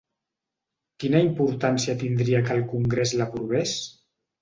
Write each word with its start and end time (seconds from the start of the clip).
Quina 1.03 1.21
importància 1.27 1.97
tindria 2.07 2.43
que 2.51 2.59
el 2.59 2.67
congrés 2.75 3.17
l’aprovés? 3.23 3.81